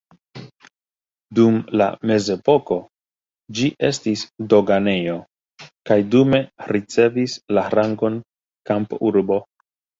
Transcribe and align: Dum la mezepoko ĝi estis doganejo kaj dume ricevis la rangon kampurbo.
Dum 1.39 1.59
la 1.81 1.89
mezepoko 2.11 2.77
ĝi 3.59 3.69
estis 3.91 4.25
doganejo 4.55 5.19
kaj 5.93 6.01
dume 6.17 6.43
ricevis 6.75 7.39
la 7.59 7.69
rangon 7.79 8.21
kampurbo. 8.73 9.43